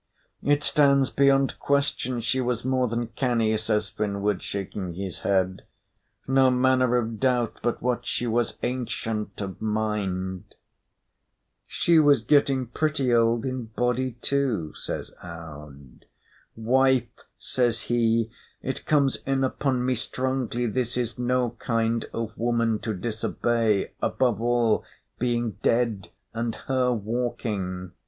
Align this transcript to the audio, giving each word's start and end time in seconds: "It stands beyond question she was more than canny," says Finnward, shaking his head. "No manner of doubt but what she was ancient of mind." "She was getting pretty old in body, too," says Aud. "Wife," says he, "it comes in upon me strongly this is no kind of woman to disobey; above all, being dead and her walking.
"It 0.41 0.63
stands 0.63 1.11
beyond 1.11 1.59
question 1.59 2.21
she 2.21 2.41
was 2.41 2.65
more 2.65 2.87
than 2.87 3.09
canny," 3.09 3.55
says 3.57 3.91
Finnward, 3.91 4.41
shaking 4.41 4.93
his 4.93 5.19
head. 5.19 5.61
"No 6.27 6.49
manner 6.49 6.97
of 6.97 7.19
doubt 7.19 7.59
but 7.61 7.83
what 7.83 8.03
she 8.07 8.25
was 8.25 8.57
ancient 8.63 9.39
of 9.41 9.61
mind." 9.61 10.55
"She 11.67 11.99
was 11.99 12.23
getting 12.23 12.65
pretty 12.65 13.13
old 13.13 13.45
in 13.45 13.65
body, 13.65 14.13
too," 14.21 14.73
says 14.73 15.11
Aud. 15.23 16.05
"Wife," 16.55 17.27
says 17.37 17.81
he, 17.81 18.31
"it 18.63 18.87
comes 18.87 19.17
in 19.27 19.43
upon 19.43 19.85
me 19.85 19.93
strongly 19.93 20.65
this 20.65 20.97
is 20.97 21.19
no 21.19 21.51
kind 21.59 22.05
of 22.11 22.35
woman 22.35 22.79
to 22.79 22.95
disobey; 22.95 23.93
above 24.01 24.41
all, 24.41 24.83
being 25.19 25.57
dead 25.61 26.09
and 26.33 26.55
her 26.55 26.91
walking. 26.91 27.91